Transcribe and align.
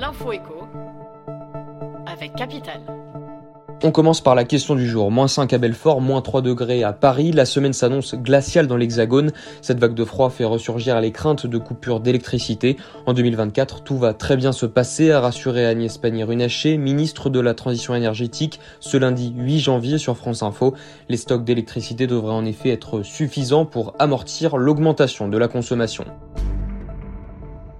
L'info 0.00 0.32
écho 0.32 0.66
avec 2.06 2.34
Capital. 2.34 2.80
On 3.82 3.90
commence 3.90 4.22
par 4.22 4.34
la 4.34 4.44
question 4.44 4.74
du 4.74 4.88
jour. 4.88 5.10
Moins 5.10 5.28
5 5.28 5.52
à 5.52 5.58
Belfort, 5.58 6.00
moins 6.00 6.22
3 6.22 6.40
degrés 6.40 6.82
à 6.82 6.94
Paris. 6.94 7.32
La 7.32 7.44
semaine 7.44 7.74
s'annonce 7.74 8.14
glaciale 8.14 8.66
dans 8.66 8.78
l'Hexagone. 8.78 9.32
Cette 9.60 9.78
vague 9.78 9.92
de 9.92 10.04
froid 10.06 10.30
fait 10.30 10.46
ressurgir 10.46 10.98
les 11.02 11.12
craintes 11.12 11.46
de 11.46 11.58
coupures 11.58 12.00
d'électricité. 12.00 12.78
En 13.04 13.12
2024, 13.12 13.82
tout 13.82 13.98
va 13.98 14.14
très 14.14 14.38
bien 14.38 14.52
se 14.52 14.64
passer, 14.64 15.10
a 15.10 15.20
rassuré 15.20 15.66
Agnès 15.66 15.98
Pannier-Runacher, 15.98 16.78
ministre 16.78 17.28
de 17.28 17.40
la 17.40 17.52
Transition 17.52 17.94
énergétique, 17.94 18.58
ce 18.80 18.96
lundi 18.96 19.34
8 19.36 19.58
janvier 19.60 19.98
sur 19.98 20.16
France 20.16 20.42
Info. 20.42 20.74
Les 21.10 21.18
stocks 21.18 21.44
d'électricité 21.44 22.06
devraient 22.06 22.32
en 22.32 22.46
effet 22.46 22.70
être 22.70 23.02
suffisants 23.02 23.66
pour 23.66 23.94
amortir 23.98 24.56
l'augmentation 24.56 25.28
de 25.28 25.36
la 25.36 25.48
consommation. 25.48 26.06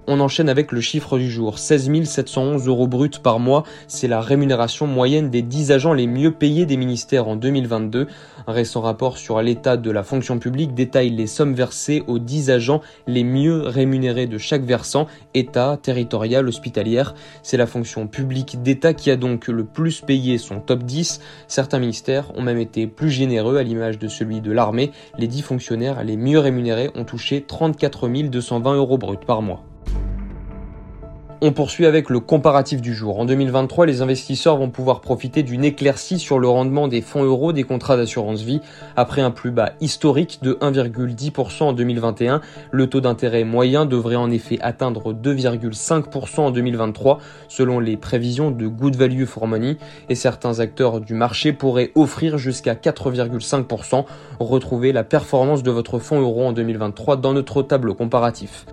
On 0.07 0.19
enchaîne 0.19 0.49
avec 0.49 0.71
le 0.71 0.81
chiffre 0.81 1.19
du 1.19 1.29
jour. 1.29 1.59
16 1.59 2.05
711 2.05 2.67
euros 2.67 2.87
bruts 2.87 3.11
par 3.21 3.37
mois, 3.37 3.63
c'est 3.87 4.07
la 4.07 4.19
rémunération 4.19 4.87
moyenne 4.87 5.29
des 5.29 5.43
10 5.43 5.71
agents 5.71 5.93
les 5.93 6.07
mieux 6.07 6.31
payés 6.31 6.65
des 6.65 6.75
ministères 6.75 7.27
en 7.27 7.35
2022. 7.35 8.07
Un 8.47 8.51
récent 8.51 8.81
rapport 8.81 9.19
sur 9.19 9.39
l'état 9.43 9.77
de 9.77 9.91
la 9.91 10.01
fonction 10.01 10.39
publique 10.39 10.73
détaille 10.73 11.11
les 11.11 11.27
sommes 11.27 11.53
versées 11.53 12.03
aux 12.07 12.17
10 12.17 12.49
agents 12.49 12.81
les 13.05 13.23
mieux 13.23 13.61
rémunérés 13.61 14.25
de 14.25 14.39
chaque 14.39 14.63
versant, 14.63 15.05
État, 15.35 15.77
territorial, 15.79 16.47
hospitalière. 16.47 17.13
C'est 17.43 17.57
la 17.57 17.67
fonction 17.67 18.07
publique 18.07 18.63
d'État 18.63 18.95
qui 18.95 19.11
a 19.11 19.17
donc 19.17 19.49
le 19.49 19.65
plus 19.65 20.01
payé 20.01 20.39
son 20.39 20.61
top 20.61 20.81
10. 20.81 21.21
Certains 21.47 21.79
ministères 21.79 22.35
ont 22.35 22.41
même 22.41 22.57
été 22.57 22.87
plus 22.87 23.11
généreux 23.11 23.57
à 23.57 23.63
l'image 23.63 23.99
de 23.99 24.07
celui 24.07 24.41
de 24.41 24.51
l'armée. 24.51 24.91
Les 25.19 25.27
10 25.27 25.43
fonctionnaires 25.43 26.03
les 26.03 26.17
mieux 26.17 26.39
rémunérés 26.39 26.89
ont 26.95 27.05
touché 27.05 27.43
34 27.43 28.07
220 28.29 28.75
euros 28.75 28.97
bruts 28.97 29.17
par 29.27 29.43
mois. 29.43 29.63
On 31.43 31.53
poursuit 31.53 31.87
avec 31.87 32.11
le 32.11 32.19
comparatif 32.19 32.83
du 32.83 32.93
jour. 32.93 33.19
En 33.19 33.25
2023, 33.25 33.87
les 33.87 34.03
investisseurs 34.03 34.57
vont 34.57 34.69
pouvoir 34.69 35.01
profiter 35.01 35.41
d'une 35.41 35.63
éclaircie 35.63 36.19
sur 36.19 36.37
le 36.37 36.47
rendement 36.47 36.87
des 36.87 37.01
fonds 37.01 37.23
euros 37.23 37.51
des 37.51 37.63
contrats 37.63 37.97
d'assurance 37.97 38.43
vie. 38.43 38.61
Après 38.95 39.21
un 39.21 39.31
plus 39.31 39.49
bas 39.49 39.71
historique 39.81 40.37
de 40.43 40.53
1,10% 40.61 41.63
en 41.63 41.73
2021, 41.73 42.41
le 42.69 42.87
taux 42.87 43.01
d'intérêt 43.01 43.43
moyen 43.43 43.87
devrait 43.87 44.17
en 44.17 44.29
effet 44.29 44.59
atteindre 44.61 45.15
2,5% 45.15 46.41
en 46.41 46.51
2023 46.51 47.17
selon 47.47 47.79
les 47.79 47.97
prévisions 47.97 48.51
de 48.51 48.67
Good 48.67 48.95
Value 48.95 49.25
for 49.25 49.47
Money 49.47 49.77
et 50.09 50.15
certains 50.15 50.59
acteurs 50.59 51.01
du 51.01 51.15
marché 51.15 51.53
pourraient 51.53 51.91
offrir 51.95 52.37
jusqu'à 52.37 52.75
4,5%. 52.75 54.05
Retrouvez 54.39 54.91
la 54.91 55.03
performance 55.03 55.63
de 55.63 55.71
votre 55.71 55.97
fonds 55.97 56.21
euro 56.21 56.45
en 56.45 56.51
2023 56.51 57.15
dans 57.17 57.33
notre 57.33 57.63
tableau 57.63 57.95
comparatif. 57.95 58.67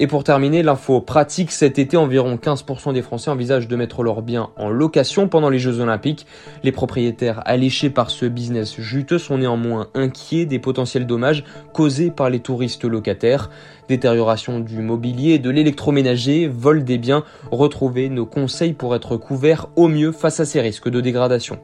Et 0.00 0.06
pour 0.06 0.22
terminer, 0.22 0.62
l'info 0.62 1.00
pratique, 1.00 1.50
cet 1.50 1.76
été, 1.76 1.96
environ 1.96 2.36
15% 2.36 2.92
des 2.92 3.02
Français 3.02 3.32
envisagent 3.32 3.66
de 3.66 3.74
mettre 3.74 4.04
leurs 4.04 4.22
biens 4.22 4.50
en 4.56 4.68
location 4.68 5.26
pendant 5.26 5.50
les 5.50 5.58
Jeux 5.58 5.80
Olympiques. 5.80 6.24
Les 6.62 6.70
propriétaires 6.70 7.42
alléchés 7.46 7.90
par 7.90 8.10
ce 8.10 8.24
business 8.24 8.80
juteux 8.80 9.18
sont 9.18 9.38
néanmoins 9.38 9.88
inquiets 9.94 10.46
des 10.46 10.60
potentiels 10.60 11.04
dommages 11.04 11.42
causés 11.72 12.12
par 12.12 12.30
les 12.30 12.38
touristes 12.38 12.84
locataires. 12.84 13.50
Détérioration 13.88 14.60
du 14.60 14.82
mobilier 14.82 15.40
de 15.40 15.50
l'électroménager, 15.50 16.46
vol 16.46 16.84
des 16.84 16.98
biens, 16.98 17.24
retrouvez 17.50 18.08
nos 18.08 18.26
conseils 18.26 18.74
pour 18.74 18.94
être 18.94 19.16
couverts 19.16 19.66
au 19.74 19.88
mieux 19.88 20.12
face 20.12 20.38
à 20.38 20.44
ces 20.44 20.60
risques 20.60 20.88
de 20.88 21.00
dégradation. 21.00 21.58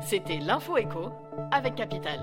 C'était 0.00 0.38
l'info 0.38 0.78
écho 0.78 1.10
avec 1.52 1.74
Capital. 1.74 2.20